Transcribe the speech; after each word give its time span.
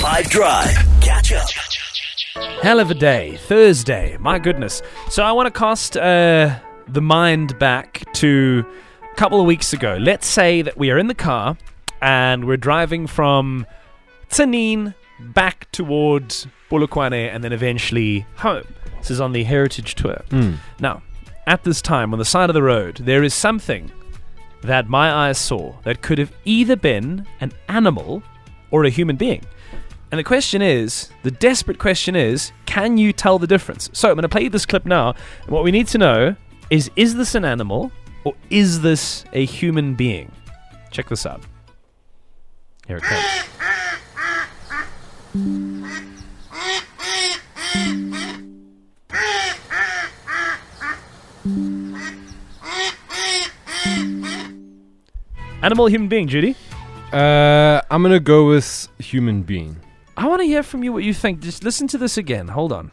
5 0.00 0.30
Drive. 0.30 0.70
Catch 1.02 1.32
up. 1.32 1.48
Hell 2.62 2.80
of 2.80 2.90
a 2.90 2.94
day. 2.94 3.36
Thursday. 3.36 4.16
My 4.18 4.38
goodness. 4.38 4.80
So 5.10 5.22
I 5.22 5.32
want 5.32 5.52
to 5.52 5.58
cast 5.58 5.96
uh, 5.96 6.58
the 6.88 7.02
mind 7.02 7.58
back 7.58 8.04
to 8.14 8.64
a 9.12 9.14
couple 9.16 9.40
of 9.40 9.46
weeks 9.46 9.72
ago. 9.74 9.98
Let's 10.00 10.26
say 10.26 10.62
that 10.62 10.78
we 10.78 10.90
are 10.90 10.96
in 10.98 11.06
the 11.06 11.14
car 11.14 11.56
and 12.00 12.46
we're 12.46 12.56
driving 12.56 13.06
from 13.06 13.66
Tzaneen 14.30 14.94
back 15.20 15.70
towards 15.70 16.46
Polokwane 16.70 17.28
and 17.34 17.44
then 17.44 17.52
eventually 17.52 18.24
home. 18.36 18.64
This 18.98 19.10
is 19.10 19.20
on 19.20 19.32
the 19.32 19.44
Heritage 19.44 19.96
Tour. 19.96 20.22
Now, 20.78 21.02
at 21.46 21.64
this 21.64 21.82
time, 21.82 22.12
on 22.14 22.18
the 22.18 22.24
side 22.24 22.48
of 22.48 22.54
the 22.54 22.62
road, 22.62 22.96
there 22.96 23.22
is 23.22 23.34
something 23.34 23.90
that 24.62 24.88
my 24.88 25.12
eyes 25.12 25.38
saw 25.38 25.74
that 25.84 26.00
could 26.00 26.16
have 26.18 26.32
either 26.46 26.76
been 26.76 27.26
an 27.40 27.52
animal 27.68 28.22
or 28.70 28.84
a 28.84 28.90
human 28.90 29.16
being. 29.16 29.44
And 30.12 30.18
the 30.18 30.24
question 30.24 30.60
is, 30.60 31.08
the 31.22 31.30
desperate 31.30 31.78
question 31.78 32.16
is, 32.16 32.50
can 32.66 32.98
you 32.98 33.12
tell 33.12 33.38
the 33.38 33.46
difference? 33.46 33.88
So 33.92 34.08
I'm 34.08 34.16
going 34.16 34.22
to 34.22 34.28
play 34.28 34.42
you 34.42 34.50
this 34.50 34.66
clip 34.66 34.84
now. 34.84 35.14
And 35.42 35.50
what 35.50 35.62
we 35.62 35.70
need 35.70 35.86
to 35.88 35.98
know 35.98 36.34
is, 36.68 36.90
is 36.96 37.14
this 37.14 37.36
an 37.36 37.44
animal 37.44 37.92
or 38.24 38.34
is 38.50 38.80
this 38.80 39.24
a 39.32 39.44
human 39.44 39.94
being? 39.94 40.32
Check 40.90 41.08
this 41.08 41.26
out. 41.26 41.42
Here 42.88 42.96
it 42.96 43.04
comes. 43.04 43.24
Animal, 55.62 55.86
human 55.86 56.08
being, 56.08 56.26
Judy. 56.26 56.56
Uh, 57.12 57.80
I'm 57.90 58.02
gonna 58.02 58.18
go 58.18 58.48
with 58.48 58.88
human 58.98 59.42
being. 59.42 59.76
I 60.20 60.26
want 60.26 60.42
to 60.42 60.46
hear 60.46 60.62
from 60.62 60.84
you 60.84 60.92
what 60.92 61.02
you 61.02 61.14
think. 61.14 61.40
Just 61.40 61.64
listen 61.64 61.88
to 61.88 61.96
this 61.96 62.18
again. 62.18 62.48
Hold 62.48 62.72
on. 62.72 62.90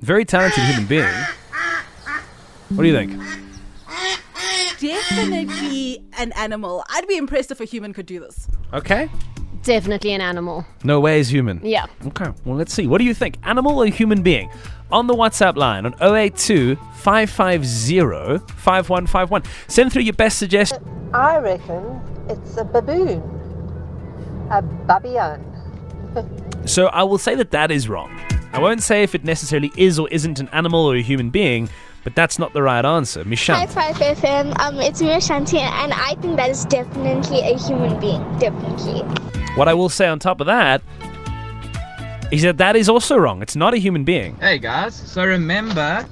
Very 0.00 0.24
talented 0.24 0.62
human 0.62 0.86
being. 0.86 1.12
What 2.68 2.84
do 2.84 2.84
you 2.84 2.94
think? 2.94 3.20
Definitely 4.78 6.04
an 6.18 6.30
animal. 6.36 6.84
I'd 6.88 7.08
be 7.08 7.16
impressed 7.16 7.50
if 7.50 7.60
a 7.60 7.64
human 7.64 7.92
could 7.92 8.06
do 8.06 8.20
this. 8.20 8.46
Okay. 8.72 9.10
Definitely 9.64 10.12
an 10.12 10.20
animal. 10.20 10.64
No 10.84 11.00
way 11.00 11.18
is 11.18 11.32
human. 11.32 11.60
Yeah. 11.64 11.86
Okay. 12.06 12.30
Well, 12.44 12.56
let's 12.56 12.72
see. 12.72 12.86
What 12.86 12.98
do 12.98 13.04
you 13.04 13.14
think? 13.14 13.38
Animal 13.42 13.82
or 13.82 13.86
human 13.86 14.22
being? 14.22 14.48
On 14.92 15.06
the 15.06 15.14
WhatsApp 15.14 15.56
line 15.56 15.86
on 15.86 15.94
082 16.00 16.76
550 16.76 17.98
5151. 18.54 19.42
Send 19.66 19.92
through 19.92 20.02
your 20.02 20.12
best 20.12 20.38
suggestion. 20.38 20.78
I 21.14 21.38
reckon 21.38 22.00
it's 22.28 22.56
a 22.56 22.64
baboon. 22.64 23.20
A 24.50 24.62
babian. 24.62 25.42
So 26.64 26.86
I 26.86 27.02
will 27.02 27.18
say 27.18 27.34
that 27.34 27.50
that 27.50 27.72
is 27.72 27.88
wrong. 27.88 28.16
I 28.52 28.60
won't 28.60 28.84
say 28.84 29.02
if 29.02 29.16
it 29.16 29.24
necessarily 29.24 29.72
is 29.76 29.98
or 29.98 30.08
isn't 30.10 30.38
an 30.38 30.48
animal 30.50 30.86
or 30.86 30.94
a 30.94 31.02
human 31.02 31.30
being, 31.30 31.68
but 32.04 32.14
that's 32.14 32.38
not 32.38 32.52
the 32.52 32.62
right 32.62 32.84
answer. 32.84 33.24
Hi, 33.24 33.66
5FM. 33.66 34.60
Um, 34.60 34.78
it's 34.78 35.02
me, 35.02 35.08
Shanti, 35.08 35.58
and 35.58 35.92
I 35.92 36.14
think 36.20 36.36
that 36.36 36.50
is 36.50 36.64
definitely 36.66 37.40
a 37.40 37.58
human 37.58 37.98
being. 37.98 38.20
Definitely. 38.38 39.00
What 39.56 39.66
I 39.66 39.74
will 39.74 39.88
say 39.88 40.06
on 40.06 40.20
top 40.20 40.40
of 40.40 40.46
that 40.46 40.82
is 42.32 42.40
said 42.40 42.56
that 42.56 42.76
is 42.76 42.88
also 42.88 43.18
wrong. 43.18 43.42
It's 43.42 43.54
not 43.54 43.74
a 43.74 43.76
human 43.76 44.04
being. 44.04 44.36
Hey 44.36 44.58
guys, 44.58 44.94
so 44.94 45.22
remember, 45.22 46.06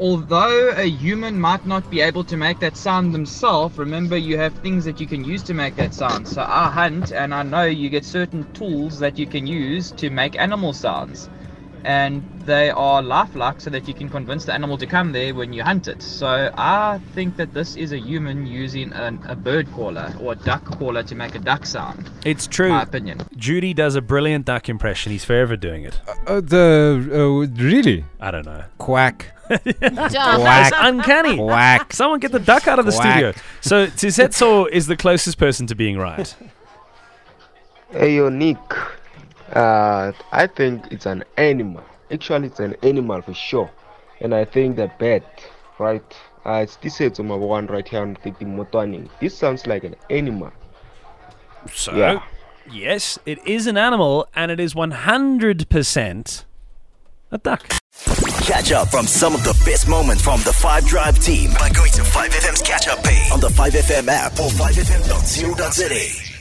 although 0.00 0.70
a 0.70 0.90
human 0.90 1.40
might 1.40 1.64
not 1.64 1.88
be 1.88 2.00
able 2.00 2.24
to 2.24 2.36
make 2.36 2.58
that 2.58 2.76
sound 2.76 3.14
themselves, 3.14 3.78
remember 3.78 4.16
you 4.16 4.36
have 4.36 4.52
things 4.54 4.84
that 4.84 5.00
you 5.00 5.06
can 5.06 5.22
use 5.22 5.44
to 5.44 5.54
make 5.54 5.76
that 5.76 5.94
sound. 5.94 6.26
So 6.26 6.42
I 6.42 6.68
hunt 6.68 7.12
and 7.12 7.32
I 7.32 7.44
know 7.44 7.62
you 7.62 7.88
get 7.88 8.04
certain 8.04 8.52
tools 8.52 8.98
that 8.98 9.16
you 9.16 9.26
can 9.28 9.46
use 9.46 9.92
to 9.92 10.10
make 10.10 10.36
animal 10.36 10.72
sounds. 10.72 11.30
And 11.84 12.22
they 12.46 12.70
are 12.70 13.02
lifelike 13.02 13.60
so 13.60 13.70
that 13.70 13.86
you 13.88 13.94
can 13.94 14.08
convince 14.08 14.44
the 14.44 14.52
animal 14.54 14.76
to 14.78 14.86
come 14.86 15.12
there 15.12 15.34
when 15.34 15.52
you 15.52 15.62
hunt 15.62 15.88
it. 15.88 16.02
So 16.02 16.52
I 16.56 17.00
think 17.14 17.36
that 17.36 17.52
this 17.54 17.76
is 17.76 17.92
a 17.92 17.98
human 17.98 18.46
using 18.46 18.92
an, 18.92 19.20
a 19.28 19.34
bird 19.36 19.70
caller 19.72 20.12
or 20.20 20.32
a 20.32 20.36
duck 20.36 20.64
caller 20.64 21.02
to 21.04 21.14
make 21.14 21.34
a 21.34 21.38
duck 21.40 21.66
sound. 21.66 22.10
It's 22.24 22.46
true. 22.46 22.68
My 22.70 22.82
opinion. 22.82 23.20
Judy 23.36 23.74
does 23.74 23.94
a 23.96 24.00
brilliant 24.02 24.44
duck 24.46 24.68
impression. 24.68 25.12
He's 25.12 25.24
forever 25.24 25.56
doing 25.56 25.84
it. 25.84 26.00
Uh, 26.26 26.40
the 26.40 27.08
uh, 27.12 27.62
really 27.62 28.04
I 28.20 28.30
don't 28.30 28.46
know. 28.46 28.64
quack 28.78 29.26
quack 29.80 30.72
uncanny. 30.76 31.36
quack. 31.36 31.92
Someone 31.92 32.20
get 32.20 32.32
the 32.32 32.38
duck 32.40 32.66
out 32.68 32.78
of 32.78 32.86
the 32.86 32.92
Quack. 32.92 33.02
studio. 33.12 33.32
So 33.60 33.86
Tizetso 33.88 34.68
is 34.70 34.86
the 34.86 34.96
closest 34.96 35.36
person 35.38 35.66
to 35.66 35.74
being 35.74 35.98
right. 35.98 36.34
Hey, 37.90 38.16
yo, 38.16 38.28
Nick. 38.30 38.56
Uh, 39.52 40.12
I 40.32 40.46
think 40.46 40.86
it's 40.90 41.06
an 41.06 41.24
animal. 41.36 41.82
Actually, 42.10 42.48
it's 42.48 42.60
an 42.60 42.76
animal 42.82 43.20
for 43.22 43.34
sure. 43.34 43.70
And 44.20 44.34
I 44.34 44.44
think 44.44 44.76
the 44.76 44.90
bat, 44.98 45.24
right? 45.78 46.02
Uh, 46.44 46.60
it's 46.64 46.76
this 46.76 47.00
is 47.00 47.18
my 47.20 47.34
one 47.36 47.66
right 47.66 47.86
here 47.86 48.00
on 48.02 48.16
the 48.22 48.30
Motwaning. 48.32 49.08
This 49.20 49.36
sounds 49.36 49.66
like 49.66 49.84
an 49.84 49.96
animal. 50.10 50.50
So, 51.72 51.94
Yeah. 51.94 52.22
yes, 52.70 53.18
it 53.26 53.46
is 53.46 53.66
an 53.66 53.76
animal, 53.76 54.26
and 54.34 54.50
it 54.50 54.58
is 54.58 54.74
100% 54.74 56.44
a 57.30 57.38
duck. 57.38 57.68
Catch 58.42 58.72
up 58.72 58.88
from 58.88 59.06
some 59.06 59.34
of 59.34 59.44
the 59.44 59.54
best 59.64 59.88
moments 59.88 60.22
from 60.22 60.40
the 60.42 60.52
5 60.52 60.86
Drive 60.86 61.18
team 61.20 61.50
by 61.58 61.68
going 61.70 61.92
to 61.92 62.02
5FM's 62.02 62.62
catch 62.62 62.88
up 62.88 63.02
page 63.04 63.30
on 63.30 63.38
the 63.40 63.48
5FM 63.48 64.08
app 64.08 64.32
or 64.40 64.48
5FM.co.za. 64.50 66.31